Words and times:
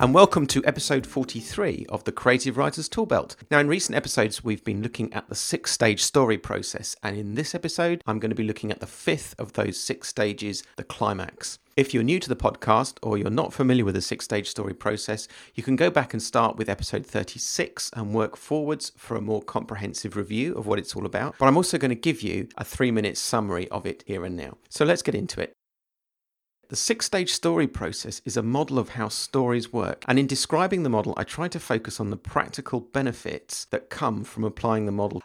And 0.00 0.14
welcome 0.14 0.46
to 0.46 0.64
episode 0.64 1.06
43 1.06 1.84
of 1.90 2.04
the 2.04 2.10
Creative 2.10 2.56
Writers 2.56 2.88
Toolbelt. 2.88 3.36
Now, 3.50 3.58
in 3.58 3.68
recent 3.68 3.94
episodes, 3.94 4.42
we've 4.42 4.64
been 4.64 4.82
looking 4.82 5.12
at 5.12 5.28
the 5.28 5.34
six 5.34 5.72
stage 5.72 6.02
story 6.02 6.38
process, 6.38 6.96
and 7.02 7.18
in 7.18 7.34
this 7.34 7.54
episode, 7.54 8.02
I'm 8.06 8.18
going 8.18 8.30
to 8.30 8.34
be 8.34 8.46
looking 8.46 8.70
at 8.70 8.80
the 8.80 8.86
fifth 8.86 9.34
of 9.38 9.52
those 9.52 9.78
six 9.78 10.08
stages, 10.08 10.62
the 10.76 10.84
climax. 10.84 11.58
If 11.76 11.92
you're 11.92 12.02
new 12.02 12.18
to 12.18 12.30
the 12.30 12.34
podcast 12.34 12.96
or 13.02 13.18
you're 13.18 13.28
not 13.28 13.52
familiar 13.52 13.84
with 13.84 13.94
the 13.94 14.00
six 14.00 14.24
stage 14.24 14.48
story 14.48 14.72
process, 14.72 15.28
you 15.54 15.62
can 15.62 15.76
go 15.76 15.90
back 15.90 16.14
and 16.14 16.22
start 16.22 16.56
with 16.56 16.70
episode 16.70 17.04
36 17.04 17.90
and 17.92 18.14
work 18.14 18.38
forwards 18.38 18.92
for 18.96 19.18
a 19.18 19.20
more 19.20 19.42
comprehensive 19.42 20.16
review 20.16 20.54
of 20.54 20.66
what 20.66 20.78
it's 20.78 20.96
all 20.96 21.04
about. 21.04 21.34
But 21.38 21.46
I'm 21.46 21.58
also 21.58 21.76
going 21.76 21.90
to 21.90 21.94
give 21.94 22.22
you 22.22 22.48
a 22.56 22.64
three 22.64 22.90
minute 22.90 23.18
summary 23.18 23.68
of 23.68 23.84
it 23.84 24.02
here 24.06 24.24
and 24.24 24.34
now. 24.34 24.56
So 24.70 24.86
let's 24.86 25.02
get 25.02 25.14
into 25.14 25.42
it. 25.42 25.52
The 26.70 26.76
six 26.76 27.04
stage 27.04 27.32
story 27.32 27.66
process 27.66 28.22
is 28.24 28.36
a 28.36 28.44
model 28.44 28.78
of 28.78 28.90
how 28.90 29.08
stories 29.08 29.72
work, 29.72 30.04
and 30.06 30.20
in 30.20 30.28
describing 30.28 30.84
the 30.84 30.88
model, 30.88 31.14
I 31.16 31.24
try 31.24 31.48
to 31.48 31.58
focus 31.58 31.98
on 31.98 32.10
the 32.10 32.16
practical 32.16 32.78
benefits 32.78 33.64
that 33.72 33.90
come 33.90 34.22
from 34.22 34.44
applying 34.44 34.86
the 34.86 34.92
model. 34.92 35.20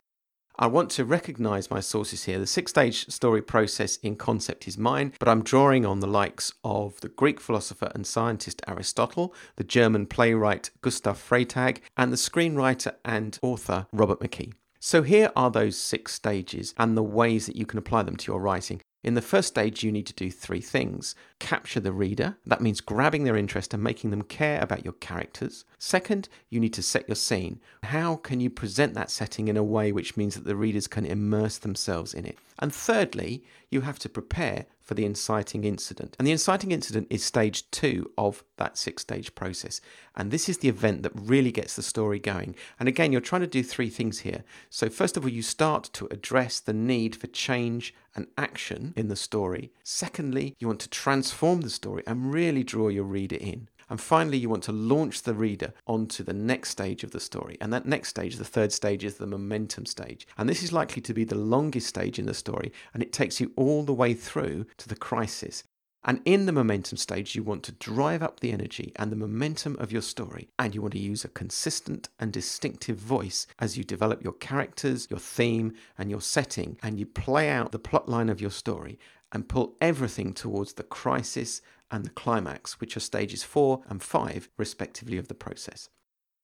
I 0.57 0.65
want 0.65 0.89
to 0.91 1.05
recognize 1.05 1.69
my 1.69 1.81
sources 1.81 2.23
here. 2.23 2.39
The 2.39 2.47
six 2.47 2.71
stage 2.71 3.05
story 3.09 3.43
process 3.43 3.97
in 3.97 4.15
concept 4.15 4.67
is 4.67 4.79
mine, 4.79 5.13
but 5.19 5.27
I'm 5.27 5.43
drawing 5.43 5.85
on 5.85 5.99
the 5.99 6.07
likes 6.07 6.51
of 6.63 6.99
the 7.01 7.09
Greek 7.09 7.39
philosopher 7.39 7.91
and 7.93 8.07
scientist 8.07 8.63
Aristotle, 8.67 9.31
the 9.55 9.63
German 9.63 10.07
playwright 10.07 10.71
Gustav 10.81 11.19
Freytag, 11.19 11.81
and 11.95 12.11
the 12.11 12.17
screenwriter 12.17 12.95
and 13.05 13.37
author 13.43 13.85
Robert 13.93 14.19
McKee. 14.19 14.53
So 14.79 15.03
here 15.03 15.31
are 15.35 15.51
those 15.51 15.77
six 15.77 16.15
stages 16.15 16.73
and 16.79 16.97
the 16.97 17.03
ways 17.03 17.45
that 17.45 17.55
you 17.55 17.67
can 17.67 17.77
apply 17.77 18.01
them 18.01 18.15
to 18.15 18.31
your 18.31 18.41
writing. 18.41 18.81
In 19.05 19.13
the 19.13 19.21
first 19.21 19.49
stage, 19.49 19.83
you 19.83 19.91
need 19.91 20.07
to 20.07 20.13
do 20.13 20.31
three 20.31 20.61
things 20.61 21.13
capture 21.39 21.79
the 21.79 21.91
reader, 21.91 22.37
that 22.45 22.61
means 22.61 22.81
grabbing 22.81 23.23
their 23.23 23.35
interest 23.35 23.73
and 23.73 23.83
making 23.83 24.09
them 24.09 24.23
care 24.23 24.61
about 24.61 24.83
your 24.83 24.93
characters. 24.93 25.65
Second, 25.77 26.29
you 26.49 26.59
need 26.59 26.73
to 26.73 26.81
set 26.81 27.07
your 27.07 27.15
scene. 27.15 27.59
How 27.83 28.15
can 28.15 28.39
you 28.39 28.49
present 28.49 28.93
that 28.93 29.11
setting 29.11 29.47
in 29.47 29.57
a 29.57 29.63
way 29.63 29.91
which 29.91 30.17
means 30.17 30.35
that 30.35 30.45
the 30.45 30.55
readers 30.55 30.87
can 30.87 31.05
immerse 31.05 31.57
themselves 31.57 32.13
in 32.13 32.25
it? 32.25 32.37
And 32.59 32.73
thirdly, 32.73 33.43
you 33.69 33.81
have 33.81 33.99
to 33.99 34.09
prepare 34.09 34.65
for 34.81 34.93
the 34.93 35.03
inciting 35.03 35.63
incident. 35.63 36.15
And 36.17 36.27
the 36.27 36.31
inciting 36.31 36.71
incident 36.71 37.07
is 37.09 37.23
stage 37.23 37.69
two 37.71 38.11
of 38.17 38.43
that 38.57 38.77
six 38.77 39.01
stage 39.01 39.33
process. 39.33 39.81
And 40.15 40.29
this 40.29 40.47
is 40.47 40.59
the 40.59 40.69
event 40.69 41.01
that 41.03 41.11
really 41.15 41.51
gets 41.51 41.75
the 41.75 41.81
story 41.81 42.19
going. 42.19 42.55
And 42.79 42.87
again, 42.87 43.11
you're 43.11 43.19
trying 43.19 43.41
to 43.41 43.47
do 43.47 43.63
three 43.63 43.89
things 43.89 44.19
here. 44.19 44.43
So, 44.69 44.89
first 44.89 45.17
of 45.17 45.23
all, 45.23 45.29
you 45.29 45.41
start 45.41 45.89
to 45.93 46.07
address 46.11 46.59
the 46.59 46.73
need 46.73 47.15
for 47.15 47.27
change 47.27 47.95
and 48.15 48.27
action 48.37 48.93
in 48.95 49.07
the 49.07 49.15
story. 49.15 49.71
Secondly, 49.83 50.55
you 50.59 50.67
want 50.67 50.79
to 50.81 50.89
transform 50.89 51.24
the 51.31 51.69
story 51.69 52.03
and 52.07 52.33
really 52.33 52.63
draw 52.63 52.89
your 52.89 53.03
reader 53.03 53.37
in. 53.37 53.69
And 53.89 54.01
finally, 54.01 54.37
you 54.37 54.49
want 54.49 54.63
to 54.63 54.71
launch 54.71 55.21
the 55.21 55.33
reader 55.33 55.73
onto 55.85 56.23
the 56.23 56.33
next 56.33 56.69
stage 56.69 57.03
of 57.03 57.11
the 57.11 57.19
story. 57.19 57.57
And 57.61 57.71
that 57.71 57.85
next 57.85 58.09
stage, 58.09 58.37
the 58.37 58.45
third 58.45 58.71
stage, 58.71 59.03
is 59.03 59.17
the 59.17 59.27
momentum 59.27 59.85
stage. 59.85 60.27
And 60.37 60.49
this 60.49 60.63
is 60.63 60.73
likely 60.73 61.01
to 61.03 61.13
be 61.13 61.23
the 61.23 61.35
longest 61.35 61.87
stage 61.87 62.17
in 62.17 62.25
the 62.25 62.33
story, 62.33 62.71
and 62.93 63.03
it 63.03 63.13
takes 63.13 63.39
you 63.39 63.51
all 63.55 63.83
the 63.83 63.93
way 63.93 64.13
through 64.13 64.65
to 64.77 64.89
the 64.89 64.95
crisis. 64.95 65.63
And 66.07 66.21
in 66.23 66.45
the 66.45 66.51
momentum 66.51 66.99
stage, 66.99 67.35
you 67.35 67.41
want 67.41 67.63
to 67.63 67.71
drive 67.71 68.21
up 68.21 68.39
the 68.39 68.51
energy 68.51 68.91
and 68.95 69.11
the 69.11 69.15
momentum 69.15 69.75
of 69.79 69.91
your 69.91 70.03
story. 70.03 70.49
And 70.59 70.75
you 70.75 70.81
want 70.81 70.93
to 70.93 70.99
use 70.99 71.25
a 71.25 71.29
consistent 71.29 72.09
and 72.19 72.31
distinctive 72.31 72.97
voice 72.97 73.47
as 73.57 73.75
you 73.75 73.83
develop 73.83 74.23
your 74.23 74.33
characters, 74.33 75.07
your 75.09 75.19
theme, 75.19 75.73
and 75.97 76.11
your 76.11 76.21
setting. 76.21 76.77
And 76.83 76.99
you 76.99 77.07
play 77.07 77.49
out 77.49 77.71
the 77.71 77.79
plot 77.79 78.07
line 78.07 78.29
of 78.29 78.39
your 78.39 78.51
story 78.51 78.99
and 79.35 79.49
pull 79.49 79.75
everything 79.81 80.33
towards 80.33 80.73
the 80.73 80.83
crisis 80.83 81.61
and 81.91 82.05
the 82.05 82.09
climax, 82.09 82.79
which 82.79 82.95
are 82.95 83.01
stages 83.01 83.43
four 83.43 83.81
and 83.89 84.01
five, 84.01 84.49
respectively, 84.57 85.17
of 85.17 85.27
the 85.27 85.33
process. 85.35 85.89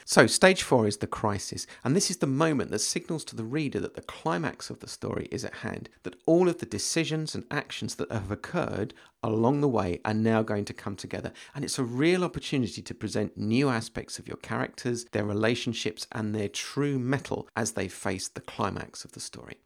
So, 0.03 0.27
stage 0.27 0.61
four 0.63 0.87
is 0.87 0.97
the 0.97 1.07
crisis, 1.07 1.65
and 1.85 1.95
this 1.95 2.09
is 2.09 2.17
the 2.17 2.27
moment 2.27 2.69
that 2.71 2.79
signals 2.79 3.23
to 3.25 3.35
the 3.35 3.45
reader 3.45 3.79
that 3.79 3.95
the 3.95 4.01
climax 4.01 4.69
of 4.69 4.79
the 4.79 4.89
story 4.89 5.29
is 5.31 5.45
at 5.45 5.57
hand, 5.57 5.89
that 6.03 6.17
all 6.25 6.49
of 6.49 6.57
the 6.57 6.65
decisions 6.65 7.33
and 7.33 7.45
actions 7.49 7.95
that 7.95 8.11
have 8.11 8.29
occurred 8.29 8.93
along 9.23 9.61
the 9.61 9.69
way 9.69 10.01
are 10.03 10.13
now 10.13 10.41
going 10.41 10.65
to 10.65 10.73
come 10.73 10.97
together. 10.97 11.31
And 11.55 11.63
it's 11.63 11.79
a 11.79 11.83
real 11.83 12.25
opportunity 12.25 12.81
to 12.81 12.93
present 12.93 13.37
new 13.37 13.69
aspects 13.69 14.19
of 14.19 14.27
your 14.27 14.37
characters, 14.37 15.05
their 15.13 15.23
relationships, 15.23 16.07
and 16.11 16.35
their 16.35 16.49
true 16.49 16.99
mettle 16.99 17.47
as 17.55 17.71
they 17.73 17.87
face 17.87 18.27
the 18.27 18.41
climax 18.41 19.05
of 19.05 19.13
the 19.13 19.21
story. 19.21 19.61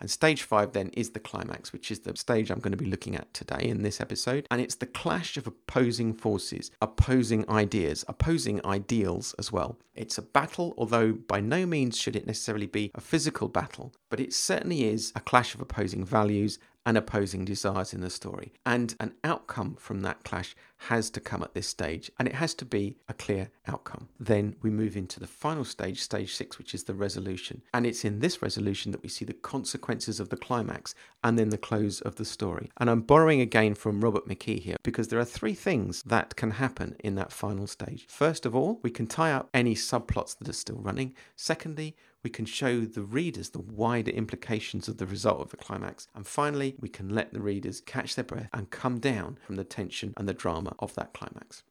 And 0.00 0.10
stage 0.10 0.42
five 0.42 0.72
then 0.72 0.90
is 0.90 1.10
the 1.10 1.20
climax, 1.20 1.72
which 1.72 1.90
is 1.90 2.00
the 2.00 2.16
stage 2.16 2.50
I'm 2.50 2.60
going 2.60 2.72
to 2.72 2.82
be 2.82 2.90
looking 2.90 3.16
at 3.16 3.32
today 3.34 3.62
in 3.62 3.82
this 3.82 4.00
episode. 4.00 4.46
And 4.50 4.60
it's 4.60 4.76
the 4.76 4.86
clash 4.86 5.36
of 5.36 5.46
opposing 5.46 6.14
forces, 6.14 6.70
opposing 6.80 7.48
ideas, 7.48 8.04
opposing 8.08 8.64
ideals 8.64 9.34
as 9.38 9.52
well. 9.52 9.78
It's 9.94 10.18
a 10.18 10.22
battle, 10.22 10.74
although 10.78 11.12
by 11.12 11.40
no 11.40 11.66
means 11.66 11.98
should 11.98 12.16
it 12.16 12.26
necessarily 12.26 12.66
be 12.66 12.90
a 12.94 13.00
physical 13.00 13.48
battle, 13.48 13.92
but 14.10 14.20
it 14.20 14.32
certainly 14.32 14.84
is 14.84 15.12
a 15.16 15.20
clash 15.20 15.54
of 15.54 15.60
opposing 15.60 16.04
values 16.04 16.58
and 16.88 16.96
opposing 16.96 17.44
desires 17.44 17.92
in 17.92 18.00
the 18.00 18.08
story. 18.08 18.50
And 18.64 18.96
an 18.98 19.12
outcome 19.22 19.76
from 19.78 20.00
that 20.00 20.24
clash 20.24 20.56
has 20.78 21.10
to 21.10 21.20
come 21.20 21.42
at 21.42 21.52
this 21.52 21.68
stage, 21.68 22.10
and 22.18 22.26
it 22.26 22.34
has 22.36 22.54
to 22.54 22.64
be 22.64 22.96
a 23.10 23.12
clear 23.12 23.50
outcome. 23.66 24.08
Then 24.18 24.56
we 24.62 24.70
move 24.70 24.96
into 24.96 25.20
the 25.20 25.26
final 25.26 25.66
stage, 25.66 26.00
stage 26.00 26.32
six, 26.32 26.56
which 26.56 26.72
is 26.72 26.84
the 26.84 26.94
resolution. 26.94 27.60
And 27.74 27.84
it's 27.84 28.06
in 28.06 28.20
this 28.20 28.40
resolution 28.40 28.90
that 28.92 29.02
we 29.02 29.10
see 29.10 29.26
the 29.26 29.34
consequences 29.34 30.18
of 30.18 30.30
the 30.30 30.38
climax 30.38 30.94
and 31.22 31.38
then 31.38 31.50
the 31.50 31.58
close 31.58 32.00
of 32.00 32.16
the 32.16 32.24
story. 32.24 32.70
And 32.78 32.88
I'm 32.88 33.02
borrowing 33.02 33.42
again 33.42 33.74
from 33.74 34.00
Robert 34.02 34.26
McKee 34.26 34.60
here 34.60 34.76
because 34.82 35.08
there 35.08 35.20
are 35.20 35.26
three 35.26 35.54
things 35.54 36.02
that 36.04 36.36
can 36.36 36.52
happen 36.52 36.96
in 37.00 37.16
that 37.16 37.32
final 37.32 37.66
stage. 37.66 38.06
First 38.08 38.46
of 38.46 38.56
all, 38.56 38.80
we 38.82 38.90
can 38.90 39.06
tie 39.06 39.32
up 39.32 39.50
any 39.52 39.74
subplots 39.74 40.38
that 40.38 40.48
are 40.48 40.54
still 40.54 40.78
running. 40.78 41.14
Secondly, 41.36 41.96
we 42.22 42.30
can 42.30 42.44
show 42.44 42.80
the 42.80 43.02
readers 43.02 43.50
the 43.50 43.60
wider 43.60 44.10
implications 44.10 44.88
of 44.88 44.98
the 44.98 45.06
result 45.06 45.40
of 45.40 45.50
the 45.50 45.56
climax. 45.56 46.08
And 46.14 46.26
finally, 46.26 46.74
we 46.80 46.88
can 46.88 47.08
let 47.08 47.32
the 47.32 47.40
readers 47.40 47.80
catch 47.80 48.14
their 48.14 48.24
breath 48.24 48.48
and 48.52 48.70
come 48.70 48.98
down 48.98 49.38
from 49.40 49.56
the 49.56 49.64
tension 49.64 50.14
and 50.16 50.28
the 50.28 50.34
drama 50.34 50.74
of 50.78 50.94
that 50.94 51.12
climax. 51.12 51.62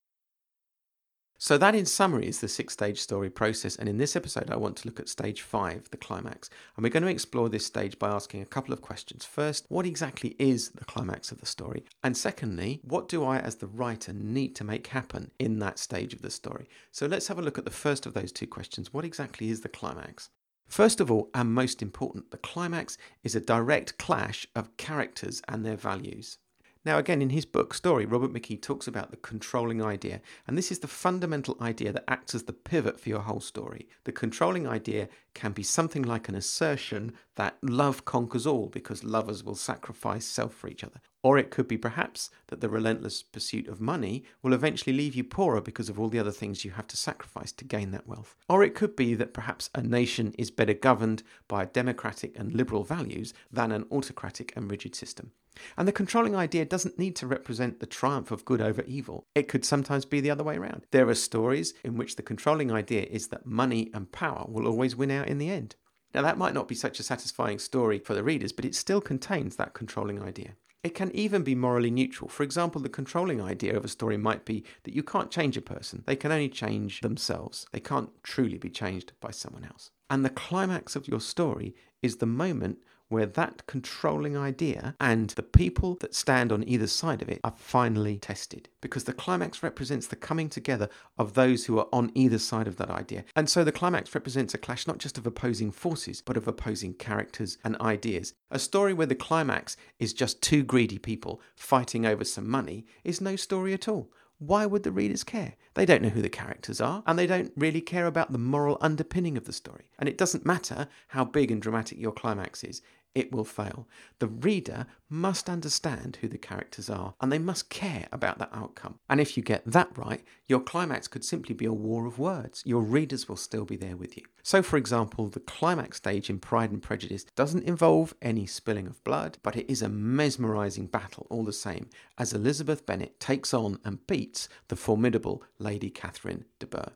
So, 1.39 1.55
that 1.59 1.75
in 1.75 1.85
summary 1.85 2.27
is 2.27 2.39
the 2.39 2.47
six 2.47 2.73
stage 2.73 2.99
story 2.99 3.29
process. 3.29 3.75
And 3.75 3.87
in 3.87 3.99
this 3.99 4.15
episode, 4.15 4.49
I 4.49 4.55
want 4.55 4.75
to 4.77 4.87
look 4.87 4.99
at 4.99 5.07
stage 5.07 5.43
five, 5.43 5.87
the 5.91 5.97
climax. 5.97 6.49
And 6.75 6.83
we're 6.83 6.89
going 6.89 7.03
to 7.03 7.09
explore 7.09 7.47
this 7.47 7.63
stage 7.63 7.99
by 7.99 8.09
asking 8.09 8.41
a 8.41 8.45
couple 8.45 8.73
of 8.73 8.81
questions. 8.81 9.23
First, 9.23 9.67
what 9.69 9.85
exactly 9.85 10.35
is 10.39 10.69
the 10.69 10.85
climax 10.85 11.31
of 11.31 11.39
the 11.39 11.45
story? 11.45 11.83
And 12.03 12.17
secondly, 12.17 12.81
what 12.83 13.07
do 13.07 13.23
I, 13.23 13.37
as 13.37 13.57
the 13.57 13.67
writer, 13.67 14.13
need 14.13 14.55
to 14.55 14.63
make 14.63 14.87
happen 14.87 15.29
in 15.37 15.59
that 15.59 15.77
stage 15.77 16.11
of 16.11 16.23
the 16.23 16.31
story? 16.31 16.67
So, 16.91 17.05
let's 17.05 17.27
have 17.27 17.37
a 17.37 17.43
look 17.43 17.59
at 17.59 17.65
the 17.65 17.71
first 17.71 18.07
of 18.07 18.15
those 18.15 18.31
two 18.31 18.47
questions. 18.47 18.91
What 18.91 19.05
exactly 19.05 19.51
is 19.51 19.61
the 19.61 19.69
climax? 19.69 20.31
First 20.67 20.99
of 20.99 21.09
all, 21.09 21.29
and 21.33 21.53
most 21.53 21.81
important, 21.81 22.31
the 22.31 22.37
climax 22.37 22.97
is 23.23 23.35
a 23.35 23.41
direct 23.41 23.97
clash 23.97 24.45
of 24.55 24.75
characters 24.77 25.41
and 25.47 25.65
their 25.65 25.77
values. 25.77 26.37
Now, 26.85 26.97
again, 26.97 27.21
in 27.21 27.31
his 27.31 27.45
book 27.45 27.73
Story, 27.73 28.05
Robert 28.05 28.31
McKee 28.31 28.61
talks 28.61 28.87
about 28.87 29.11
the 29.11 29.17
controlling 29.17 29.83
idea, 29.83 30.21
and 30.47 30.57
this 30.57 30.71
is 30.71 30.79
the 30.79 30.87
fundamental 30.87 31.57
idea 31.59 31.91
that 31.91 32.05
acts 32.07 32.33
as 32.33 32.43
the 32.43 32.53
pivot 32.53 32.99
for 32.99 33.09
your 33.09 33.19
whole 33.19 33.41
story. 33.41 33.89
The 34.05 34.13
controlling 34.13 34.67
idea 34.67 35.09
can 35.33 35.51
be 35.51 35.63
something 35.63 36.03
like 36.03 36.29
an 36.29 36.35
assertion 36.35 37.13
that 37.35 37.57
love 37.61 38.05
conquers 38.05 38.47
all 38.47 38.67
because 38.67 39.03
lovers 39.03 39.43
will 39.43 39.55
sacrifice 39.55 40.25
self 40.25 40.53
for 40.53 40.69
each 40.69 40.83
other. 40.83 41.01
Or 41.27 41.37
it 41.37 41.51
could 41.51 41.67
be 41.67 41.77
perhaps 41.77 42.29
that 42.47 42.61
the 42.61 42.69
relentless 42.69 43.21
pursuit 43.21 43.67
of 43.67 43.81
money 43.81 44.23
will 44.41 44.53
eventually 44.53 44.95
leave 44.95 45.13
you 45.13 45.25
poorer 45.25 45.59
because 45.59 45.89
of 45.89 45.99
all 45.99 46.07
the 46.07 46.19
other 46.19 46.31
things 46.31 46.63
you 46.63 46.71
have 46.71 46.87
to 46.87 46.95
sacrifice 46.95 47.51
to 47.51 47.65
gain 47.65 47.91
that 47.91 48.07
wealth. 48.07 48.37
Or 48.47 48.63
it 48.63 48.75
could 48.75 48.95
be 48.95 49.13
that 49.15 49.33
perhaps 49.33 49.69
a 49.75 49.81
nation 49.81 50.33
is 50.37 50.51
better 50.51 50.73
governed 50.73 51.23
by 51.49 51.65
democratic 51.65 52.39
and 52.39 52.53
liberal 52.53 52.85
values 52.85 53.33
than 53.51 53.73
an 53.73 53.87
autocratic 53.91 54.53
and 54.55 54.71
rigid 54.71 54.95
system. 54.95 55.33
And 55.75 55.85
the 55.85 55.91
controlling 55.91 56.33
idea 56.33 56.63
doesn't 56.63 56.97
need 56.97 57.17
to 57.17 57.27
represent 57.27 57.81
the 57.81 57.85
triumph 57.85 58.31
of 58.31 58.45
good 58.45 58.61
over 58.61 58.83
evil. 58.83 59.25
It 59.35 59.49
could 59.49 59.65
sometimes 59.65 60.05
be 60.05 60.21
the 60.21 60.31
other 60.31 60.45
way 60.45 60.55
around. 60.55 60.85
There 60.91 61.09
are 61.09 61.13
stories 61.13 61.73
in 61.83 61.97
which 61.97 62.15
the 62.15 62.23
controlling 62.23 62.71
idea 62.71 63.01
is 63.01 63.27
that 63.27 63.45
money 63.45 63.91
and 63.93 64.09
power 64.13 64.45
will 64.47 64.65
always 64.65 64.95
win 64.95 65.11
out 65.11 65.27
in 65.27 65.39
the 65.39 65.49
end. 65.49 65.75
Now, 66.15 66.21
that 66.21 66.37
might 66.37 66.53
not 66.53 66.69
be 66.69 66.75
such 66.75 67.01
a 67.01 67.03
satisfying 67.03 67.59
story 67.59 67.99
for 67.99 68.13
the 68.13 68.23
readers, 68.23 68.53
but 68.53 68.63
it 68.63 68.75
still 68.75 69.01
contains 69.01 69.57
that 69.57 69.73
controlling 69.73 70.23
idea. 70.23 70.53
It 70.87 70.95
can 70.95 71.13
even 71.13 71.43
be 71.43 71.53
morally 71.53 71.91
neutral. 71.91 72.29
For 72.29 72.43
example, 72.43 72.79
the 72.79 72.87
controlling 72.87 73.41
idea 73.41 73.75
of 73.75 73.83
a 73.83 73.89
story 73.89 74.15
might 74.15 74.45
be 74.45 74.63
that 74.83 74.95
you 74.95 75.03
can't 75.03 75.29
change 75.29 75.57
a 75.57 75.61
person, 75.61 76.01
they 76.05 76.15
can 76.15 76.31
only 76.31 76.47
change 76.47 77.01
themselves. 77.01 77.65
They 77.73 77.81
can't 77.81 78.09
truly 78.23 78.57
be 78.57 78.69
changed 78.69 79.11
by 79.19 79.31
someone 79.31 79.65
else. 79.65 79.91
And 80.09 80.23
the 80.23 80.29
climax 80.29 80.95
of 80.95 81.09
your 81.09 81.19
story 81.19 81.75
is 82.01 82.15
the 82.15 82.25
moment 82.25 82.77
where 83.09 83.25
that 83.25 83.65
controlling 83.67 84.37
idea 84.37 84.95
and 84.99 85.29
the 85.31 85.43
people 85.43 85.95
that 85.95 86.13
stand 86.13 86.51
on 86.51 86.67
either 86.67 86.87
side 86.87 87.21
of 87.21 87.29
it 87.29 87.39
are 87.43 87.53
finally 87.57 88.17
tested. 88.17 88.69
Because 88.81 89.05
the 89.05 89.13
climax 89.13 89.63
represents 89.63 90.07
the 90.07 90.15
coming 90.15 90.49
together 90.49 90.89
of 91.17 91.33
those 91.33 91.65
who 91.65 91.79
are 91.79 91.87
on 91.91 92.11
either 92.15 92.39
side 92.39 92.67
of 92.67 92.77
that 92.77 92.89
idea. 92.89 93.23
And 93.35 93.49
so 93.49 93.63
the 93.63 93.71
climax 93.71 94.13
represents 94.13 94.53
a 94.53 94.57
clash 94.57 94.87
not 94.87 94.97
just 94.97 95.17
of 95.17 95.25
opposing 95.25 95.71
forces, 95.71 96.21
but 96.21 96.37
of 96.37 96.47
opposing 96.47 96.93
characters 96.93 97.57
and 97.63 97.79
ideas. 97.81 98.33
A 98.51 98.59
story 98.59 98.93
where 98.93 99.07
the 99.07 99.15
climax 99.15 99.77
is 99.99 100.13
just 100.13 100.41
two 100.41 100.63
greedy 100.63 100.97
people 100.97 101.41
fighting 101.55 102.05
over 102.05 102.23
some 102.23 102.49
money 102.49 102.85
is 103.03 103.21
no 103.21 103.35
story 103.35 103.73
at 103.73 103.87
all 103.87 104.11
why 104.39 104.65
would 104.65 104.83
the 104.83 104.91
readers 104.91 105.23
care? 105.23 105.55
They 105.73 105.85
don't 105.85 106.01
know 106.01 106.09
who 106.09 106.21
the 106.21 106.29
characters 106.29 106.79
are, 106.79 107.03
and 107.07 107.17
they 107.17 107.27
don't 107.27 107.51
really 107.55 107.81
care 107.81 108.05
about 108.05 108.31
the 108.31 108.37
moral 108.37 108.77
underpinning 108.81 109.37
of 109.37 109.45
the 109.45 109.53
story. 109.53 109.85
And 109.97 110.07
it 110.07 110.17
doesn't 110.17 110.45
matter 110.45 110.87
how 111.09 111.25
big 111.25 111.51
and 111.51 111.61
dramatic 111.61 111.97
your 111.99 112.11
climax 112.11 112.63
is, 112.63 112.81
it 113.17 113.31
will 113.31 113.43
fail. 113.43 113.87
The 114.19 114.27
reader 114.27 114.85
must 115.09 115.49
understand 115.49 116.19
who 116.21 116.27
the 116.27 116.37
characters 116.37 116.87
are 116.87 117.15
and 117.19 117.31
they 117.31 117.39
must 117.39 117.71
care 117.71 118.07
about 118.11 118.37
that 118.37 118.51
outcome. 118.53 118.99
And 119.09 119.19
if 119.19 119.35
you 119.35 119.41
get 119.41 119.65
that 119.65 119.97
right, 119.97 120.23
your 120.47 120.59
climax 120.59 121.07
could 121.07 121.25
simply 121.25 121.55
be 121.55 121.65
a 121.65 121.73
war 121.73 122.05
of 122.05 122.19
words. 122.19 122.61
Your 122.63 122.81
readers 122.81 123.27
will 123.27 123.35
still 123.35 123.65
be 123.65 123.75
there 123.75 123.97
with 123.97 124.15
you. 124.17 124.23
So, 124.43 124.61
for 124.61 124.77
example, 124.77 125.29
the 125.29 125.39
climax 125.39 125.97
stage 125.97 126.29
in 126.29 126.37
Pride 126.37 126.69
and 126.69 126.81
Prejudice 126.81 127.23
doesn't 127.35 127.63
involve 127.63 128.13
any 128.21 128.45
spilling 128.45 128.85
of 128.85 129.03
blood, 129.03 129.39
but 129.41 129.55
it 129.55 129.69
is 129.69 129.81
a 129.81 129.89
mesmerising 129.89 130.85
battle 130.85 131.25
all 131.31 131.43
the 131.43 131.51
same 131.51 131.89
as 132.19 132.33
Elizabeth 132.33 132.85
Bennet 132.85 133.19
takes 133.19 133.51
on 133.51 133.79
and 133.83 134.05
beats 134.05 134.47
the 134.67 134.75
formidable 134.75 135.43
Lady 135.57 135.89
Catherine 135.89 136.45
de 136.59 136.67
Bourgh. 136.67 136.93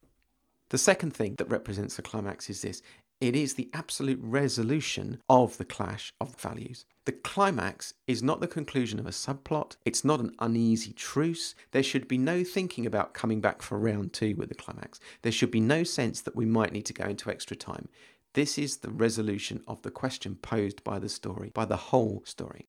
The 0.72 0.78
second 0.78 1.14
thing 1.14 1.36
that 1.36 1.50
represents 1.50 1.98
the 1.98 2.02
climax 2.02 2.50
is 2.50 2.62
this 2.62 2.82
it 3.22 3.36
is 3.36 3.54
the 3.54 3.70
absolute 3.72 4.20
resolution 4.22 5.22
of 5.30 5.58
the 5.58 5.66
clash 5.66 6.12
of 6.20 6.36
values. 6.36 6.86
The 7.06 7.12
climax 7.12 7.94
is 8.08 8.24
not 8.24 8.42
the 8.42 8.48
conclusion 8.48 9.00
of 9.00 9.06
a 9.06 9.12
subplot, 9.12 9.76
it's 9.86 10.04
not 10.04 10.20
an 10.20 10.36
uneasy 10.40 10.92
truce. 10.92 11.54
There 11.72 11.84
should 11.84 12.08
be 12.08 12.18
no 12.18 12.44
thinking 12.44 12.86
about 12.86 13.14
coming 13.14 13.40
back 13.40 13.62
for 13.62 13.78
round 13.78 14.12
two 14.12 14.36
with 14.36 14.50
the 14.50 14.56
climax. 14.56 15.00
There 15.22 15.32
should 15.32 15.52
be 15.52 15.60
no 15.60 15.84
sense 15.84 16.22
that 16.22 16.36
we 16.36 16.46
might 16.46 16.74
need 16.74 16.86
to 16.88 16.94
go 16.94 17.06
into 17.06 17.30
extra 17.30 17.56
time. 17.56 17.88
This 18.34 18.58
is 18.58 18.78
the 18.78 18.92
resolution 18.92 19.62
of 19.68 19.82
the 19.84 19.92
question 19.92 20.36
posed 20.36 20.84
by 20.84 21.00
the 21.00 21.10
story, 21.10 21.52
by 21.54 21.66
the 21.66 21.78
whole 21.78 22.24
story. 22.26 22.68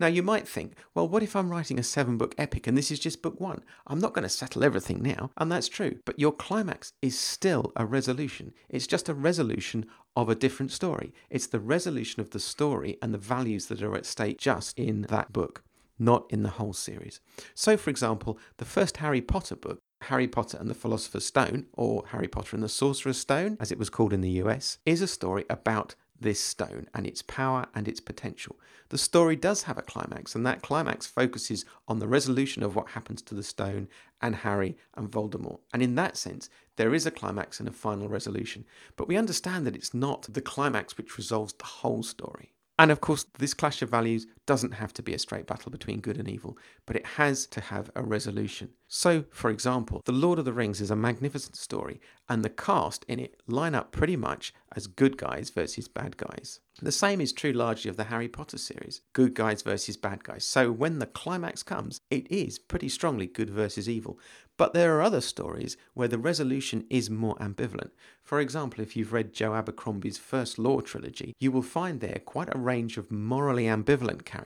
Now, 0.00 0.06
you 0.08 0.22
might 0.22 0.48
think, 0.48 0.74
well, 0.94 1.06
what 1.06 1.22
if 1.22 1.36
I'm 1.36 1.50
writing 1.50 1.78
a 1.78 1.82
seven 1.82 2.16
book 2.16 2.34
epic 2.38 2.66
and 2.66 2.76
this 2.76 2.90
is 2.90 2.98
just 2.98 3.22
book 3.22 3.40
one? 3.40 3.62
I'm 3.86 4.00
not 4.00 4.14
going 4.14 4.24
to 4.24 4.28
settle 4.28 4.64
everything 4.64 5.02
now. 5.02 5.30
And 5.36 5.50
that's 5.50 5.68
true. 5.68 5.98
But 6.04 6.18
your 6.18 6.32
climax 6.32 6.92
is 7.02 7.18
still 7.18 7.72
a 7.76 7.86
resolution. 7.86 8.52
It's 8.68 8.86
just 8.86 9.08
a 9.08 9.14
resolution 9.14 9.86
of 10.16 10.28
a 10.28 10.34
different 10.34 10.72
story. 10.72 11.12
It's 11.30 11.46
the 11.46 11.60
resolution 11.60 12.20
of 12.20 12.30
the 12.30 12.40
story 12.40 12.98
and 13.00 13.14
the 13.14 13.18
values 13.18 13.66
that 13.66 13.82
are 13.82 13.94
at 13.94 14.06
stake 14.06 14.38
just 14.38 14.78
in 14.78 15.02
that 15.02 15.32
book, 15.32 15.62
not 15.98 16.26
in 16.30 16.42
the 16.42 16.50
whole 16.50 16.72
series. 16.72 17.20
So, 17.54 17.76
for 17.76 17.90
example, 17.90 18.38
the 18.56 18.64
first 18.64 18.98
Harry 18.98 19.20
Potter 19.20 19.56
book 19.56 19.80
Harry 20.02 20.26
Potter 20.26 20.58
and 20.58 20.68
the 20.68 20.74
Philosopher's 20.74 21.26
Stone, 21.26 21.66
or 21.74 22.04
Harry 22.08 22.28
Potter 22.28 22.56
and 22.56 22.62
the 22.62 22.68
Sorcerer's 22.68 23.18
Stone, 23.18 23.56
as 23.60 23.70
it 23.70 23.78
was 23.78 23.90
called 23.90 24.12
in 24.12 24.20
the 24.20 24.42
US, 24.42 24.78
is 24.84 25.00
a 25.00 25.06
story 25.06 25.44
about 25.48 25.94
this 26.22 26.40
stone 26.40 26.88
and 26.94 27.06
its 27.06 27.22
power 27.22 27.66
and 27.74 27.86
its 27.86 28.00
potential. 28.00 28.58
The 28.88 28.98
story 28.98 29.36
does 29.36 29.64
have 29.64 29.78
a 29.78 29.82
climax, 29.82 30.34
and 30.34 30.46
that 30.46 30.62
climax 30.62 31.06
focuses 31.06 31.64
on 31.88 31.98
the 31.98 32.08
resolution 32.08 32.62
of 32.62 32.74
what 32.74 32.90
happens 32.90 33.22
to 33.22 33.34
the 33.34 33.42
stone 33.42 33.88
and 34.20 34.36
Harry 34.36 34.76
and 34.94 35.10
Voldemort. 35.10 35.60
And 35.72 35.82
in 35.82 35.94
that 35.96 36.16
sense, 36.16 36.48
there 36.76 36.94
is 36.94 37.06
a 37.06 37.10
climax 37.10 37.58
and 37.58 37.68
a 37.68 37.72
final 37.72 38.08
resolution. 38.08 38.64
But 38.96 39.08
we 39.08 39.16
understand 39.16 39.66
that 39.66 39.76
it's 39.76 39.94
not 39.94 40.26
the 40.32 40.40
climax 40.40 40.96
which 40.96 41.16
resolves 41.18 41.52
the 41.54 41.64
whole 41.64 42.02
story. 42.02 42.54
And 42.78 42.90
of 42.90 43.00
course, 43.00 43.26
this 43.38 43.54
clash 43.54 43.82
of 43.82 43.90
values 43.90 44.26
doesn't 44.46 44.74
have 44.74 44.92
to 44.94 45.02
be 45.02 45.14
a 45.14 45.18
straight 45.18 45.46
battle 45.46 45.70
between 45.70 46.00
good 46.00 46.18
and 46.18 46.28
evil, 46.28 46.58
but 46.86 46.96
it 46.96 47.06
has 47.06 47.46
to 47.46 47.60
have 47.60 47.90
a 47.94 48.02
resolution. 48.02 48.70
So, 48.88 49.24
for 49.30 49.50
example, 49.50 50.02
The 50.04 50.12
Lord 50.12 50.38
of 50.38 50.44
the 50.44 50.52
Rings 50.52 50.80
is 50.80 50.90
a 50.90 50.96
magnificent 50.96 51.56
story, 51.56 52.00
and 52.28 52.44
the 52.44 52.50
cast 52.50 53.04
in 53.08 53.18
it 53.18 53.40
line 53.46 53.74
up 53.74 53.92
pretty 53.92 54.16
much 54.16 54.52
as 54.76 54.86
good 54.86 55.16
guys 55.16 55.50
versus 55.50 55.88
bad 55.88 56.16
guys. 56.16 56.60
The 56.80 56.92
same 56.92 57.20
is 57.20 57.32
true 57.32 57.52
largely 57.52 57.88
of 57.90 57.96
the 57.96 58.04
Harry 58.04 58.28
Potter 58.28 58.58
series 58.58 59.02
good 59.12 59.34
guys 59.34 59.62
versus 59.62 59.96
bad 59.96 60.24
guys. 60.24 60.44
So, 60.44 60.70
when 60.70 60.98
the 60.98 61.06
climax 61.06 61.62
comes, 61.62 62.00
it 62.10 62.30
is 62.30 62.58
pretty 62.58 62.88
strongly 62.88 63.26
good 63.26 63.50
versus 63.50 63.88
evil. 63.88 64.18
But 64.58 64.74
there 64.74 64.96
are 64.96 65.02
other 65.02 65.22
stories 65.22 65.76
where 65.94 66.08
the 66.08 66.18
resolution 66.18 66.84
is 66.90 67.08
more 67.08 67.36
ambivalent. 67.36 67.90
For 68.22 68.38
example, 68.38 68.82
if 68.82 68.94
you've 68.94 69.12
read 69.12 69.32
Joe 69.32 69.54
Abercrombie's 69.54 70.18
First 70.18 70.58
Law 70.58 70.80
trilogy, 70.80 71.34
you 71.40 71.50
will 71.50 71.62
find 71.62 72.00
there 72.00 72.20
quite 72.24 72.54
a 72.54 72.58
range 72.58 72.98
of 72.98 73.10
morally 73.10 73.64
ambivalent 73.64 74.24
characters 74.24 74.41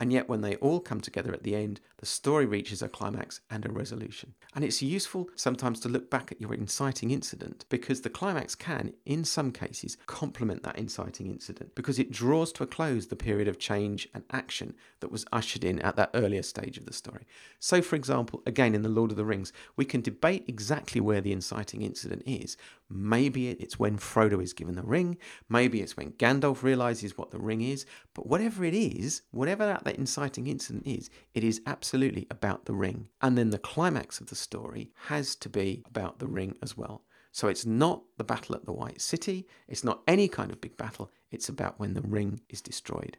and 0.00 0.12
yet 0.12 0.28
when 0.28 0.42
they 0.42 0.54
all 0.56 0.80
come 0.80 1.00
together 1.00 1.32
at 1.32 1.42
the 1.42 1.56
end, 1.56 1.80
the 1.98 2.06
story 2.06 2.46
reaches 2.46 2.82
a 2.82 2.88
climax 2.88 3.40
and 3.50 3.66
a 3.66 3.72
resolution. 3.72 4.34
And 4.54 4.64
it's 4.64 4.80
useful 4.80 5.28
sometimes 5.34 5.80
to 5.80 5.88
look 5.88 6.08
back 6.08 6.30
at 6.30 6.40
your 6.40 6.54
inciting 6.54 7.10
incident 7.10 7.64
because 7.68 8.02
the 8.02 8.10
climax 8.10 8.54
can, 8.54 8.92
in 9.04 9.24
some 9.24 9.50
cases, 9.50 9.96
complement 10.06 10.62
that 10.62 10.78
inciting 10.78 11.26
incident 11.26 11.74
because 11.74 11.98
it 11.98 12.12
draws 12.12 12.52
to 12.52 12.62
a 12.62 12.66
close 12.66 13.08
the 13.08 13.16
period 13.16 13.48
of 13.48 13.58
change 13.58 14.08
and 14.14 14.22
action 14.30 14.74
that 15.00 15.10
was 15.10 15.26
ushered 15.32 15.64
in 15.64 15.80
at 15.80 15.96
that 15.96 16.10
earlier 16.14 16.42
stage 16.42 16.78
of 16.78 16.86
the 16.86 16.92
story. 16.92 17.26
So, 17.58 17.82
for 17.82 17.96
example, 17.96 18.42
again 18.46 18.74
in 18.74 18.82
The 18.82 18.88
Lord 18.88 19.10
of 19.10 19.16
the 19.16 19.24
Rings, 19.24 19.52
we 19.74 19.84
can 19.84 20.00
debate 20.00 20.44
exactly 20.46 21.00
where 21.00 21.20
the 21.20 21.32
inciting 21.32 21.82
incident 21.82 22.22
is. 22.24 22.56
Maybe 22.90 23.50
it's 23.50 23.78
when 23.78 23.98
Frodo 23.98 24.42
is 24.42 24.54
given 24.54 24.74
the 24.74 24.82
ring, 24.82 25.18
maybe 25.48 25.82
it's 25.82 25.96
when 25.96 26.12
Gandalf 26.12 26.62
realizes 26.62 27.18
what 27.18 27.30
the 27.30 27.38
ring 27.38 27.60
is, 27.60 27.84
but 28.14 28.26
whatever 28.26 28.64
it 28.64 28.74
is, 28.74 29.22
whatever 29.30 29.66
that 29.66 29.84
that 29.84 29.96
inciting 29.96 30.46
incident 30.46 30.86
is, 30.86 31.10
it 31.34 31.44
is 31.44 31.60
absolutely 31.66 32.26
about 32.30 32.64
the 32.64 32.74
ring. 32.74 33.08
And 33.20 33.36
then 33.36 33.50
the 33.50 33.58
climax 33.58 34.20
of 34.20 34.28
the 34.28 34.36
story 34.36 34.90
has 35.06 35.34
to 35.36 35.48
be 35.48 35.82
about 35.86 36.18
the 36.18 36.26
ring 36.26 36.56
as 36.62 36.76
well. 36.76 37.04
So 37.30 37.48
it's 37.48 37.66
not 37.66 38.02
the 38.16 38.24
battle 38.24 38.54
at 38.54 38.64
the 38.64 38.72
White 38.72 39.00
City, 39.00 39.46
it's 39.68 39.84
not 39.84 40.02
any 40.08 40.28
kind 40.28 40.50
of 40.50 40.60
big 40.60 40.76
battle, 40.76 41.10
it's 41.30 41.48
about 41.48 41.78
when 41.78 41.94
the 41.94 42.02
ring 42.02 42.40
is 42.48 42.62
destroyed. 42.62 43.18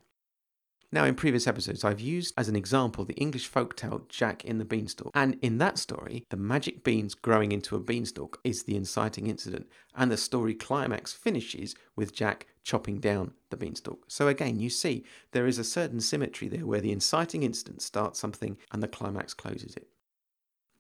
Now, 0.92 1.06
in 1.06 1.14
previous 1.14 1.46
episodes, 1.46 1.84
I've 1.84 2.00
used 2.00 2.34
as 2.36 2.50
an 2.50 2.56
example 2.56 3.06
the 3.06 3.14
English 3.14 3.52
folktale 3.52 4.08
Jack 4.10 4.44
in 4.44 4.58
the 4.58 4.66
Beanstalk. 4.66 5.12
And 5.14 5.38
in 5.40 5.60
that 5.60 5.78
story, 5.78 6.26
the 6.30 6.38
magic 6.38 6.84
beans 6.84 7.14
growing 7.14 7.52
into 7.52 7.76
a 7.76 7.80
beanstalk 7.80 8.40
is 8.44 8.64
the 8.64 8.76
inciting 8.76 9.28
incident. 9.28 9.68
And 9.96 10.10
the 10.10 10.18
story 10.18 10.56
climax 10.56 11.14
finishes 11.14 11.76
with 11.96 12.16
Jack 12.16 12.48
chopping 12.64 13.00
down 13.00 13.34
the 13.52 13.58
beanstalk. 13.58 14.06
So 14.08 14.28
again, 14.28 14.60
you 14.60 14.72
see 14.72 15.04
there 15.32 15.46
is 15.46 15.60
a 15.60 15.64
certain 15.64 16.02
symmetry 16.02 16.48
there 16.48 16.66
where 16.66 16.82
the 16.82 16.92
inciting 16.92 17.44
incident 17.44 17.84
starts 17.84 18.20
something 18.20 18.58
and 18.72 18.82
the 18.82 18.88
climax 18.88 19.36
closes 19.36 19.76
it. 19.76 19.88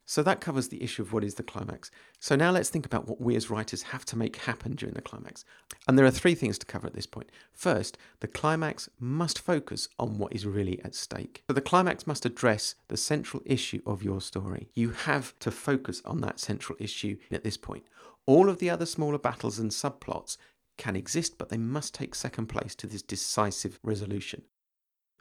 So 0.10 0.24
that 0.24 0.42
covers 0.42 0.70
the 0.70 0.82
issue 0.82 1.04
of 1.04 1.13
what 1.13 1.24
is 1.24 1.36
the 1.36 1.44
climax. 1.44 1.92
So 2.20 2.36
now 2.36 2.50
let's 2.50 2.70
think 2.70 2.88
about 2.88 3.08
what 3.08 3.22
we 3.22 3.36
as 3.36 3.51
writers 3.51 3.84
have 3.84 4.06
to 4.06 4.18
make 4.18 4.38
happen 4.38 4.74
during 4.74 4.96
the 4.96 5.04
climax. 5.04 5.46
And 5.88 6.00
there 6.00 6.06
are 6.08 6.10
three 6.10 6.34
things 6.34 6.58
to 6.58 6.66
cover 6.66 6.88
at 6.88 6.96
this 6.96 7.06
point. 7.06 7.30
First, 7.54 7.96
the 8.20 8.28
climax 8.28 8.89
must 9.00 9.38
focus 9.38 9.88
on 10.00 10.18
what 10.18 10.34
is 10.34 10.48
really 10.48 10.82
at 10.84 10.96
stake. 10.96 11.44
So 11.48 11.54
the 11.54 11.62
climax 11.62 12.08
must 12.08 12.25
address 12.25 12.74
the 12.88 12.98
central 12.98 13.44
issue 13.46 13.84
of 13.86 14.01
your 14.01 14.20
story. 14.20 14.70
You 14.74 14.89
have 14.89 15.38
to 15.42 15.51
focus 15.51 16.01
on 16.06 16.22
that 16.22 16.39
central 16.39 16.75
issue 16.82 17.18
at 17.30 17.44
this 17.44 17.56
point. 17.56 17.84
All 18.25 18.50
of 18.50 18.58
the 18.58 18.72
other 18.72 18.88
smaller 18.88 19.20
battles 19.20 19.60
and 19.60 19.70
subplots 19.70 20.38
can 20.80 20.96
exist, 20.96 21.38
but 21.38 21.50
they 21.50 21.58
must 21.58 21.94
take 21.94 22.16
second 22.16 22.48
place 22.48 22.74
to 22.74 22.88
this 22.88 23.04
decisive 23.04 23.80
resolution. 23.84 24.42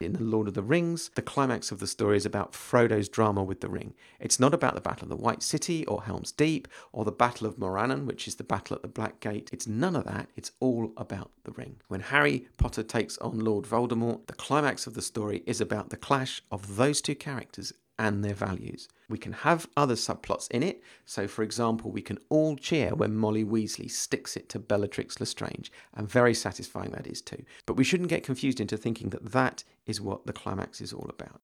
In 0.01 0.13
The 0.13 0.23
Lord 0.23 0.47
of 0.47 0.55
the 0.55 0.63
Rings, 0.63 1.11
the 1.17 1.23
climax 1.23 1.73
of 1.73 1.81
the 1.81 1.89
story 1.89 2.17
is 2.17 2.25
about 2.25 2.55
Frodo's 2.55 3.09
drama 3.09 3.43
with 3.43 3.61
the 3.61 3.69
ring. 3.69 3.95
It's 4.21 4.39
not 4.39 4.55
about 4.55 4.77
the 4.77 4.81
Battle 4.81 5.07
of 5.07 5.09
the 5.09 5.17
White 5.17 5.43
City 5.43 5.85
or 5.87 6.05
Helm's 6.05 6.31
Deep 6.31 6.69
or 6.93 7.05
the 7.05 7.11
Battle 7.11 7.49
of 7.49 7.59
Morannon, 7.59 8.07
which 8.07 8.29
is 8.29 8.37
the 8.37 8.45
battle 8.45 8.77
at 8.77 8.83
the 8.83 8.87
Black 8.89 9.19
Gate. 9.19 9.51
It's 9.53 9.67
none 9.67 9.97
of 9.97 10.05
that. 10.05 10.29
It's 10.37 10.53
all 10.61 10.93
about 10.97 11.33
the 11.43 11.51
ring. 11.51 11.81
When 11.89 11.99
Harry 11.99 12.47
Potter 12.59 12.85
takes 12.85 13.19
on 13.19 13.41
Lord 13.41 13.65
Voldemort, 13.65 14.29
the 14.29 14.35
climax 14.35 14.87
of 14.87 14.95
the 14.95 15.03
story 15.03 15.43
is 15.47 15.61
about 15.61 15.91
the 15.91 15.97
clash 15.97 16.43
of 16.53 16.77
those 16.77 17.01
two 17.01 17.17
characters 17.17 17.73
and 17.99 18.25
their 18.25 18.35
values. 18.35 18.89
We 19.09 19.19
can 19.19 19.33
have 19.33 19.69
other 19.77 19.95
subplots 19.95 20.51
in 20.51 20.63
it. 20.63 20.83
So, 21.05 21.27
for 21.27 21.43
example, 21.43 21.91
we 21.91 22.03
can 22.03 22.19
all 22.29 22.57
cheer 22.57 22.95
when 22.95 23.17
Molly 23.17 23.45
Weasley 23.45 23.91
sticks 23.91 24.37
it 24.37 24.49
to 24.51 24.59
Bellatrix 24.59 25.21
Lestrange, 25.21 25.73
and 25.95 26.09
very 26.09 26.35
satisfying 26.35 26.91
that 26.93 27.07
is 27.07 27.23
too. 27.23 27.45
But 27.67 27.75
we 27.75 27.85
shouldn't 27.85 28.11
get 28.11 28.23
confused 28.23 28.61
into 28.61 28.77
thinking 28.77 29.11
that 29.11 29.33
that 29.33 29.65
is 29.87 30.01
what 30.01 30.27
the 30.27 30.33
climax 30.33 30.81
is 30.81 30.93
all 30.93 31.09
about. 31.09 31.41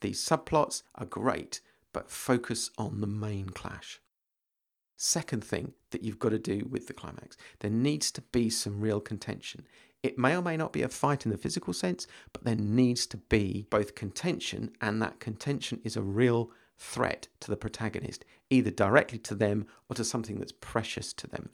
These 0.00 0.24
subplots 0.24 0.82
are 0.96 1.06
great, 1.06 1.60
but 1.92 2.10
focus 2.10 2.70
on 2.76 3.00
the 3.00 3.06
main 3.06 3.50
clash. 3.50 4.00
Second 4.96 5.44
thing 5.44 5.72
that 5.90 6.02
you've 6.02 6.18
got 6.18 6.30
to 6.30 6.38
do 6.38 6.66
with 6.70 6.86
the 6.86 6.92
climax, 6.92 7.36
there 7.60 7.70
needs 7.70 8.10
to 8.12 8.20
be 8.20 8.48
some 8.48 8.80
real 8.80 9.00
contention. 9.00 9.66
It 10.04 10.18
may 10.18 10.36
or 10.36 10.42
may 10.42 10.58
not 10.58 10.74
be 10.74 10.82
a 10.82 10.88
fight 10.90 11.24
in 11.24 11.32
the 11.32 11.38
physical 11.38 11.72
sense, 11.72 12.06
but 12.34 12.44
there 12.44 12.54
needs 12.54 13.06
to 13.06 13.16
be 13.16 13.66
both 13.70 13.94
contention, 13.94 14.72
and 14.78 15.00
that 15.00 15.18
contention 15.18 15.80
is 15.82 15.96
a 15.96 16.02
real 16.02 16.50
threat 16.76 17.28
to 17.40 17.48
the 17.48 17.56
protagonist, 17.56 18.22
either 18.50 18.70
directly 18.70 19.18
to 19.20 19.34
them 19.34 19.66
or 19.88 19.96
to 19.96 20.04
something 20.04 20.36
that's 20.36 20.52
precious 20.52 21.14
to 21.14 21.26
them. 21.26 21.48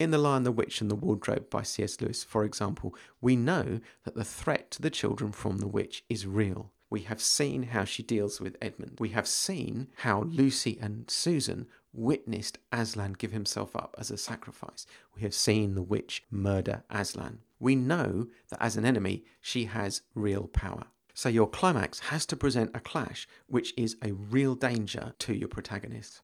In 0.00 0.10
The 0.10 0.18
Lion, 0.18 0.42
the 0.42 0.50
Witch, 0.50 0.80
and 0.80 0.90
the 0.90 0.96
Wardrobe 0.96 1.48
by 1.48 1.62
C.S. 1.62 2.00
Lewis, 2.00 2.24
for 2.24 2.42
example, 2.42 2.96
we 3.20 3.36
know 3.36 3.78
that 4.02 4.16
the 4.16 4.24
threat 4.24 4.72
to 4.72 4.82
the 4.82 4.90
children 4.90 5.30
from 5.30 5.58
the 5.58 5.68
witch 5.68 6.04
is 6.08 6.26
real. 6.26 6.72
We 6.90 7.02
have 7.02 7.22
seen 7.22 7.62
how 7.62 7.84
she 7.84 8.02
deals 8.02 8.40
with 8.40 8.56
Edmund. 8.60 8.96
We 8.98 9.10
have 9.10 9.28
seen 9.28 9.86
how 9.98 10.22
Lucy 10.22 10.78
and 10.80 11.08
Susan 11.08 11.68
witnessed 11.96 12.58
Aslan 12.72 13.14
give 13.14 13.32
himself 13.32 13.74
up 13.74 13.94
as 13.98 14.10
a 14.10 14.18
sacrifice. 14.18 14.86
We 15.14 15.22
have 15.22 15.34
seen 15.34 15.74
the 15.74 15.82
witch 15.82 16.24
murder 16.30 16.84
Aslan. 16.90 17.40
We 17.58 17.74
know 17.74 18.26
that 18.50 18.62
as 18.62 18.76
an 18.76 18.84
enemy, 18.84 19.24
she 19.40 19.64
has 19.64 20.02
real 20.14 20.48
power. 20.48 20.84
So 21.14 21.30
your 21.30 21.48
climax 21.48 22.00
has 22.00 22.26
to 22.26 22.36
present 22.36 22.70
a 22.74 22.80
clash 22.80 23.26
which 23.46 23.72
is 23.76 23.96
a 24.02 24.12
real 24.12 24.54
danger 24.54 25.14
to 25.20 25.34
your 25.34 25.48
protagonist. 25.48 26.20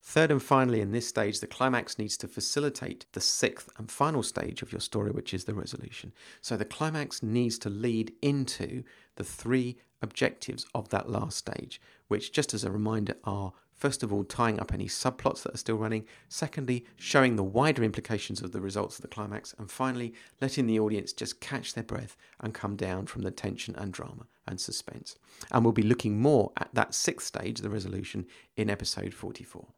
Third 0.00 0.30
and 0.30 0.40
finally, 0.40 0.80
in 0.80 0.92
this 0.92 1.08
stage, 1.08 1.40
the 1.40 1.48
climax 1.48 1.98
needs 1.98 2.16
to 2.18 2.28
facilitate 2.28 3.06
the 3.10 3.20
sixth 3.20 3.68
and 3.76 3.90
final 3.90 4.22
stage 4.22 4.62
of 4.62 4.70
your 4.70 4.80
story, 4.80 5.10
which 5.10 5.34
is 5.34 5.46
the 5.46 5.54
resolution. 5.54 6.12
So 6.40 6.56
the 6.56 6.64
climax 6.64 7.24
needs 7.24 7.58
to 7.58 7.68
lead 7.68 8.12
into 8.22 8.84
the 9.16 9.24
three 9.24 9.78
objectives 10.00 10.64
of 10.76 10.90
that 10.90 11.10
last 11.10 11.38
stage, 11.38 11.80
which, 12.06 12.30
just 12.30 12.54
as 12.54 12.62
a 12.62 12.70
reminder, 12.70 13.16
are 13.24 13.52
First 13.76 14.02
of 14.02 14.12
all, 14.12 14.24
tying 14.24 14.58
up 14.58 14.72
any 14.72 14.86
subplots 14.86 15.42
that 15.42 15.54
are 15.54 15.58
still 15.58 15.76
running. 15.76 16.06
Secondly, 16.28 16.86
showing 16.96 17.36
the 17.36 17.44
wider 17.44 17.84
implications 17.84 18.40
of 18.40 18.52
the 18.52 18.60
results 18.60 18.96
of 18.96 19.02
the 19.02 19.08
climax. 19.08 19.54
And 19.58 19.70
finally, 19.70 20.14
letting 20.40 20.66
the 20.66 20.80
audience 20.80 21.12
just 21.12 21.40
catch 21.40 21.74
their 21.74 21.84
breath 21.84 22.16
and 22.40 22.54
come 22.54 22.76
down 22.76 23.06
from 23.06 23.22
the 23.22 23.30
tension 23.30 23.76
and 23.76 23.92
drama 23.92 24.26
and 24.46 24.58
suspense. 24.58 25.16
And 25.52 25.62
we'll 25.62 25.72
be 25.72 25.82
looking 25.82 26.18
more 26.20 26.52
at 26.56 26.70
that 26.72 26.94
sixth 26.94 27.26
stage, 27.26 27.60
the 27.60 27.70
resolution, 27.70 28.26
in 28.56 28.70
episode 28.70 29.12
44. 29.12 29.68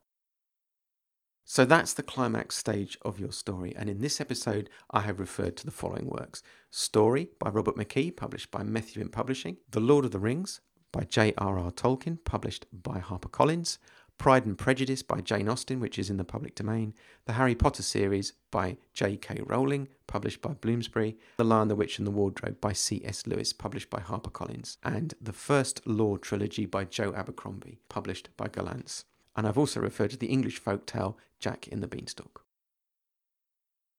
So 1.50 1.64
that's 1.64 1.94
the 1.94 2.02
climax 2.02 2.56
stage 2.56 2.98
of 3.00 3.18
your 3.18 3.32
story, 3.32 3.74
and 3.74 3.88
in 3.88 4.02
this 4.02 4.20
episode, 4.20 4.68
I 4.90 5.00
have 5.00 5.18
referred 5.18 5.56
to 5.56 5.64
the 5.64 5.70
following 5.70 6.06
works 6.06 6.42
Story 6.70 7.30
by 7.40 7.48
Robert 7.48 7.74
McKee, 7.74 8.14
published 8.14 8.50
by 8.50 8.62
Methuen 8.62 9.08
Publishing, 9.08 9.56
The 9.70 9.80
Lord 9.80 10.04
of 10.04 10.10
the 10.10 10.18
Rings 10.18 10.60
by 10.92 11.04
J.R.R. 11.04 11.70
Tolkien, 11.72 12.18
published 12.24 12.66
by 12.72 13.00
HarperCollins, 13.00 13.78
Pride 14.18 14.46
and 14.46 14.58
Prejudice 14.58 15.02
by 15.02 15.20
Jane 15.20 15.48
Austen, 15.48 15.78
which 15.78 15.98
is 15.98 16.10
in 16.10 16.16
the 16.16 16.24
public 16.24 16.54
domain, 16.54 16.94
the 17.26 17.34
Harry 17.34 17.54
Potter 17.54 17.82
series 17.82 18.32
by 18.50 18.76
J.K. 18.94 19.42
Rowling, 19.46 19.88
published 20.06 20.42
by 20.42 20.54
Bloomsbury, 20.54 21.16
The 21.36 21.44
Lion, 21.44 21.68
the 21.68 21.76
Witch 21.76 21.98
and 21.98 22.06
the 22.06 22.10
Wardrobe 22.10 22.60
by 22.60 22.72
C.S. 22.72 23.26
Lewis, 23.26 23.52
published 23.52 23.90
by 23.90 24.00
HarperCollins, 24.00 24.78
and 24.82 25.14
the 25.20 25.32
First 25.32 25.86
Law 25.86 26.16
trilogy 26.16 26.66
by 26.66 26.84
Joe 26.84 27.12
Abercrombie, 27.14 27.78
published 27.88 28.30
by 28.36 28.48
Gollancz 28.48 29.04
and 29.38 29.46
I've 29.46 29.56
also 29.56 29.78
referred 29.78 30.10
to 30.10 30.16
the 30.16 30.26
English 30.26 30.58
folk 30.58 30.84
tale 30.84 31.16
Jack 31.38 31.68
in 31.68 31.80
the 31.80 31.86
Beanstalk. 31.86 32.44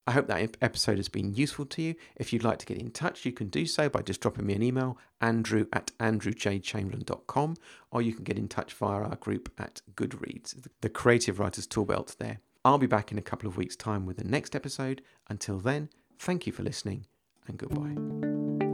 I 0.06 0.12
hope 0.12 0.26
that 0.28 0.56
episode 0.60 0.96
has 0.96 1.08
been 1.08 1.34
useful 1.34 1.66
to 1.66 1.82
you. 1.82 1.94
If 2.16 2.32
you'd 2.32 2.44
like 2.44 2.58
to 2.58 2.66
get 2.66 2.78
in 2.78 2.90
touch, 2.90 3.24
you 3.24 3.32
can 3.32 3.48
do 3.48 3.66
so 3.66 3.88
by 3.88 4.02
just 4.02 4.20
dropping 4.20 4.46
me 4.46 4.54
an 4.54 4.62
email, 4.62 4.98
andrew 5.20 5.66
at 5.72 5.92
andrewjchamberlain.com, 5.98 7.56
or 7.90 8.02
you 8.02 8.12
can 8.12 8.24
get 8.24 8.38
in 8.38 8.48
touch 8.48 8.72
via 8.74 9.02
our 9.02 9.16
group 9.16 9.52
at 9.58 9.82
Goodreads, 9.94 10.66
the 10.80 10.88
Creative 10.88 11.38
Writers 11.38 11.66
Toolbelt 11.66 12.16
there. 12.16 12.40
I'll 12.64 12.78
be 12.78 12.86
back 12.86 13.12
in 13.12 13.18
a 13.18 13.22
couple 13.22 13.48
of 13.48 13.56
weeks' 13.56 13.76
time 13.76 14.06
with 14.06 14.16
the 14.16 14.24
next 14.24 14.56
episode. 14.56 15.02
Until 15.28 15.58
then, 15.58 15.88
thank 16.18 16.46
you 16.46 16.52
for 16.52 16.62
listening 16.62 17.06
and 17.46 17.58
goodbye. 17.58 18.69